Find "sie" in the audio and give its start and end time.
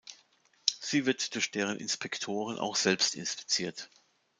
0.79-1.05